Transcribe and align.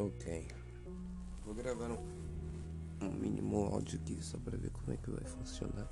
Ok. 0.00 0.46
Vou 1.44 1.52
gravar 1.56 1.90
um, 1.90 1.98
um 3.02 3.10
mínimo 3.10 3.64
áudio 3.64 3.98
aqui 4.00 4.22
só 4.22 4.38
para 4.38 4.56
ver 4.56 4.70
como 4.70 4.92
é 4.92 4.96
que 4.96 5.10
vai 5.10 5.24
funcionar. 5.24 5.88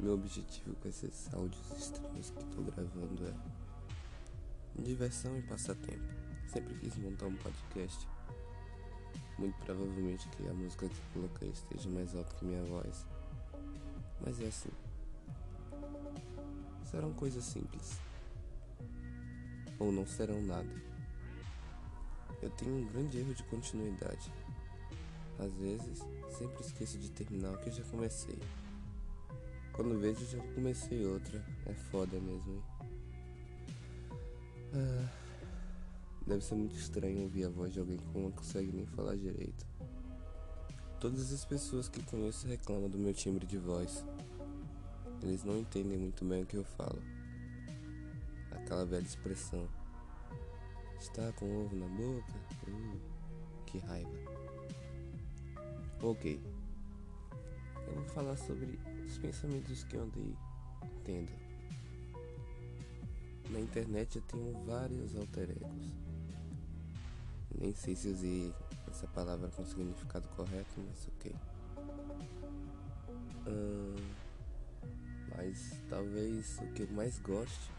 Meu 0.00 0.14
objetivo 0.14 0.74
com 0.74 0.88
esses 0.88 1.32
áudios 1.32 1.70
estranhos 1.78 2.30
que 2.30 2.42
estou 2.42 2.64
gravando 2.64 3.24
é 3.24 4.82
diversão 4.82 5.38
e 5.38 5.42
passatempo. 5.42 6.12
Sempre 6.48 6.74
quis 6.80 6.96
montar 6.96 7.26
um 7.26 7.36
podcast. 7.36 8.08
Muito 9.38 9.56
provavelmente 9.64 10.28
que 10.30 10.48
a 10.48 10.52
música 10.52 10.88
que 10.88 11.00
coloquei 11.12 11.50
esteja 11.50 11.88
mais 11.88 12.16
alta 12.16 12.34
que 12.34 12.44
minha 12.44 12.64
voz. 12.64 13.06
Mas 14.20 14.40
é 14.40 14.48
assim. 14.48 14.72
Serão 16.82 17.12
coisas 17.12 17.44
simples. 17.44 18.00
Ou 19.78 19.92
não 19.92 20.04
serão 20.04 20.42
nada. 20.42 20.89
Eu 22.42 22.50
tenho 22.50 22.76
um 22.76 22.86
grande 22.86 23.18
erro 23.18 23.34
de 23.34 23.42
continuidade. 23.44 24.32
Às 25.38 25.52
vezes, 25.54 26.04
sempre 26.38 26.60
esqueço 26.60 26.98
de 26.98 27.10
terminar 27.10 27.52
o 27.52 27.58
que 27.58 27.70
já 27.70 27.82
comecei. 27.84 28.38
Quando 29.72 29.98
vejo, 29.98 30.24
já 30.26 30.38
comecei 30.54 31.06
outra. 31.06 31.44
É 31.66 31.74
foda 31.74 32.18
mesmo, 32.20 32.52
hein? 32.52 32.62
Ah, 34.72 35.08
deve 36.26 36.44
ser 36.44 36.54
muito 36.54 36.76
estranho 36.76 37.22
ouvir 37.22 37.44
a 37.44 37.48
voz 37.48 37.72
de 37.72 37.80
alguém 37.80 37.96
que 37.96 38.18
não 38.18 38.30
consegue 38.30 38.70
nem 38.72 38.86
falar 38.86 39.16
direito. 39.16 39.66
Todas 41.00 41.32
as 41.32 41.44
pessoas 41.44 41.88
que 41.88 42.02
conheço 42.02 42.46
reclamam 42.46 42.90
do 42.90 42.98
meu 42.98 43.14
timbre 43.14 43.46
de 43.46 43.56
voz. 43.56 44.04
Eles 45.22 45.44
não 45.44 45.58
entendem 45.58 45.98
muito 45.98 46.24
bem 46.24 46.42
o 46.42 46.46
que 46.46 46.56
eu 46.56 46.64
falo. 46.64 47.02
Aquela 48.50 48.84
velha 48.84 49.06
expressão. 49.06 49.66
Está 51.00 51.32
com 51.32 51.64
ovo 51.64 51.74
na 51.74 51.86
boca? 51.86 52.34
Uh, 52.68 53.00
que 53.64 53.78
raiva. 53.78 54.10
Ok. 56.02 56.38
Eu 57.86 57.94
vou 57.94 58.04
falar 58.04 58.36
sobre 58.36 58.78
os 59.06 59.16
pensamentos 59.16 59.82
que 59.84 59.96
eu 59.96 60.02
andei 60.02 60.36
tendo. 61.02 61.32
Na 63.48 63.58
internet 63.58 64.16
eu 64.16 64.22
tenho 64.22 64.52
vários 64.66 65.16
alter 65.16 65.50
egos. 65.50 65.88
Nem 67.58 67.74
sei 67.74 67.96
se 67.96 68.08
usei 68.08 68.54
essa 68.86 69.06
palavra 69.06 69.48
com 69.48 69.64
significado 69.64 70.28
correto, 70.36 70.80
mas 70.86 71.08
ok. 71.16 71.34
Hum, 73.46 73.96
mas 75.34 75.82
talvez 75.88 76.58
o 76.58 76.66
que 76.74 76.82
eu 76.82 76.92
mais 76.92 77.18
goste, 77.20 77.70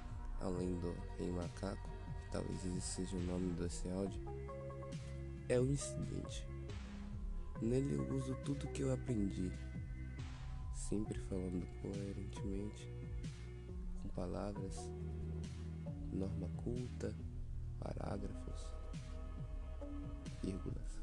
além 0.41 0.73
do 0.79 0.91
Rei 1.19 1.31
Macaco, 1.31 2.00
talvez 2.31 2.65
esse 2.65 2.81
seja 2.81 3.15
o 3.15 3.21
nome 3.21 3.51
desse 3.53 3.87
áudio, 3.89 4.21
é 5.49 5.59
o 5.59 5.69
incidente. 5.69 6.47
Nele 7.61 7.95
eu 7.95 8.15
uso 8.15 8.33
tudo 8.45 8.67
que 8.69 8.81
eu 8.81 8.93
aprendi, 8.93 9.51
sempre 10.73 11.19
falando 11.19 11.67
coerentemente, 11.81 12.87
com 14.01 14.09
palavras, 14.09 14.77
norma 16.11 16.49
culta, 16.63 17.13
parágrafos, 17.79 18.61
vírgulas. 20.41 20.99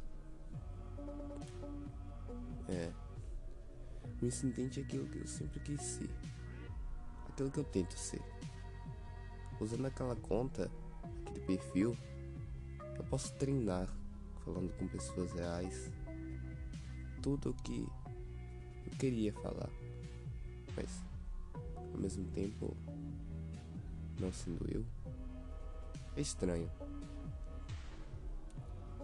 É. 2.69 2.93
O 4.21 4.27
incidente 4.27 4.81
é 4.81 4.83
aquilo 4.83 5.07
que 5.09 5.19
eu 5.19 5.27
sempre 5.27 5.61
quis 5.61 5.81
ser. 5.81 6.11
Aquilo 7.29 7.51
que 7.51 7.59
eu 7.59 7.65
tento 7.65 7.97
ser. 7.97 8.21
Usando 9.61 9.87
aquela 9.87 10.17
conta, 10.17 10.71
aquele 11.21 11.41
perfil, 11.41 11.97
eu 12.97 13.05
posso 13.05 13.33
treinar 13.35 13.89
falando 14.45 14.73
com 14.77 14.89
pessoas 14.89 15.33
reais. 15.33 15.91
Tudo 17.23 17.51
o 17.51 17.55
que 17.55 17.87
eu 18.87 18.93
queria 18.99 19.33
falar. 19.33 19.71
Mas 20.77 21.03
ao 21.93 22.01
mesmo 22.01 22.25
tempo 22.31 22.77
não 24.21 24.33
sendo 24.33 24.67
eu. 24.71 24.85
É 26.17 26.21
estranho. 26.21 26.71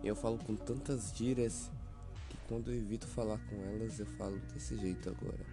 Eu 0.03 0.15
falo 0.15 0.39
com 0.39 0.55
tantas 0.55 1.17
gírias 1.17 1.71
que 2.29 2.37
quando 2.49 2.71
eu 2.71 2.77
evito 2.77 3.07
falar 3.07 3.39
com 3.49 3.57
elas 3.57 3.99
eu 3.99 4.07
falo 4.07 4.39
desse 4.53 4.77
jeito 4.77 5.09
agora. 5.09 5.45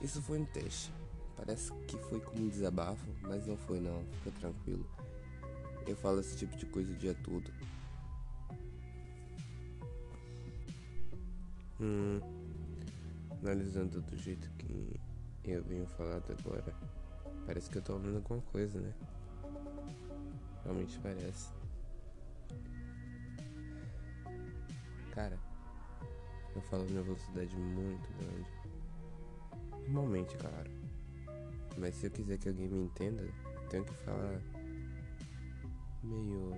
Isso 0.00 0.22
foi 0.22 0.38
um 0.38 0.44
teste. 0.44 0.92
Parece 1.40 1.72
que 1.86 1.96
foi 1.96 2.20
como 2.20 2.44
um 2.44 2.48
desabafo, 2.50 3.06
mas 3.22 3.46
não 3.46 3.56
foi 3.56 3.80
não, 3.80 4.04
fica 4.18 4.30
tranquilo. 4.40 4.86
Eu 5.86 5.96
falo 5.96 6.20
esse 6.20 6.36
tipo 6.36 6.54
de 6.54 6.66
coisa 6.66 6.92
o 6.92 6.96
dia 6.96 7.14
todo. 7.14 7.50
Hum, 11.80 12.20
analisando 13.40 14.02
do 14.02 14.16
jeito 14.18 14.50
que 14.58 15.00
eu 15.42 15.64
venho 15.64 15.86
falando 15.86 16.30
agora, 16.38 16.74
parece 17.46 17.70
que 17.70 17.78
eu 17.78 17.82
tô 17.82 17.98
falando 17.98 18.16
alguma 18.16 18.42
coisa, 18.42 18.78
né? 18.78 18.92
Realmente 20.62 20.98
parece. 20.98 21.50
Cara, 25.12 25.40
eu 26.54 26.60
falo 26.60 26.84
numa 26.84 27.02
velocidade 27.02 27.56
muito 27.56 28.12
grande. 28.18 28.50
Normalmente, 29.88 30.36
claro. 30.36 30.79
Mas 31.80 31.94
se 31.94 32.06
eu 32.06 32.10
quiser 32.10 32.36
que 32.36 32.46
alguém 32.46 32.68
me 32.68 32.84
entenda, 32.84 33.26
tenho 33.70 33.82
que 33.86 33.94
falar 34.04 34.38
meio 36.02 36.52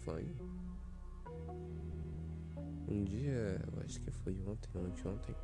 fanho. 0.00 0.34
Um 2.88 3.04
dia, 3.04 3.60
eu 3.72 3.82
acho 3.82 4.00
que 4.00 4.10
foi 4.10 4.32
ontem, 4.46 4.70
ontem, 4.74 5.06
ontem, 5.06 5.36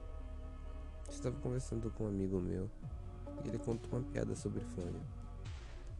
estava 1.11 1.39
conversando 1.41 1.91
com 1.91 2.05
um 2.05 2.09
amigo 2.09 2.41
meu 2.41 2.71
e 3.45 3.49
ele 3.49 3.59
contou 3.59 3.99
uma 3.99 4.11
piada 4.11 4.35
sobre 4.35 4.65
fanho. 4.65 5.03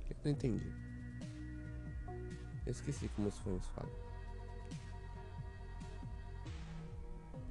Eu 0.09 0.17
não 0.25 0.31
entendi. 0.33 0.73
Eu 2.65 2.73
esqueci 2.73 3.07
como 3.09 3.29
os 3.29 3.39
fanhos 3.39 3.67
falam. 3.69 3.93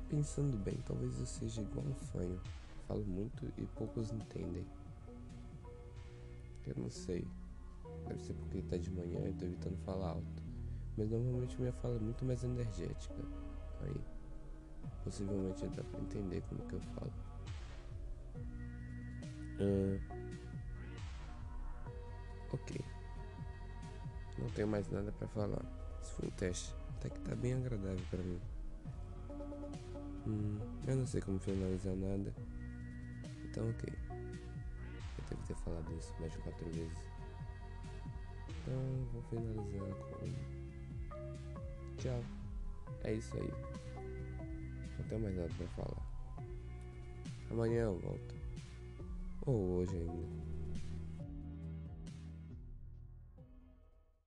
Pensando 0.09 0.57
bem, 0.57 0.79
talvez 0.83 1.19
eu 1.19 1.27
seja 1.27 1.61
igual 1.61 1.85
um 1.85 1.93
fanho 1.93 2.41
falo 2.89 3.05
muito 3.05 3.45
e 3.57 3.65
poucos 3.67 4.11
entendem. 4.11 4.65
Eu 6.65 6.73
não 6.75 6.89
sei. 6.89 7.25
Deve 8.07 8.21
ser 8.23 8.33
porque 8.33 8.61
tá 8.63 8.77
de 8.77 8.89
manhã 8.89 9.29
e 9.29 9.33
tô 9.33 9.45
evitando 9.45 9.77
falar 9.85 10.09
alto. 10.09 10.43
Mas 10.97 11.09
normalmente 11.09 11.59
minha 11.61 11.71
fala 11.73 11.95
é 11.95 11.99
muito 11.99 12.25
mais 12.25 12.43
energética. 12.43 13.23
Aí, 13.81 14.01
possivelmente 15.03 15.67
dá 15.67 15.83
pra 15.83 16.01
entender 16.01 16.41
como 16.49 16.61
que 16.67 16.73
eu 16.73 16.81
falo. 16.81 17.13
Uh, 19.61 20.01
ok. 22.51 22.81
Não 24.39 24.47
tenho 24.49 24.67
mais 24.67 24.89
nada 24.89 25.11
para 25.11 25.27
falar. 25.27 25.63
Isso 26.01 26.13
foi 26.15 26.27
um 26.27 26.31
teste. 26.31 26.75
Até 26.97 27.09
que 27.09 27.19
tá 27.19 27.35
bem 27.35 27.53
agradável 27.53 28.01
para 28.09 28.23
mim. 28.23 28.41
Hum, 30.27 30.57
eu 30.87 30.95
não 30.95 31.05
sei 31.05 31.21
como 31.21 31.39
finalizar 31.39 31.95
nada. 31.95 32.33
Então, 33.59 33.69
ok. 33.71 33.93
Eu 35.17 35.23
devo 35.29 35.43
ter 35.47 35.55
falado 35.55 35.97
isso 35.97 36.15
mais 36.19 36.31
de 36.31 36.37
quatro 36.39 36.69
vezes. 36.69 36.97
Então, 38.49 39.07
vou 39.11 39.21
finalizar 39.23 39.95
com. 39.95 40.29
Tchau. 41.97 42.23
É 43.03 43.13
isso 43.13 43.35
aí. 43.35 43.51
Não 44.97 45.05
tenho 45.09 45.21
mais 45.21 45.35
nada 45.35 45.49
pra 45.57 45.67
falar. 45.67 46.45
Amanhã 47.51 47.83
eu 47.83 47.99
volto. 47.99 48.35
Ou 49.45 49.79
hoje 49.79 49.97
ainda. 49.97 50.48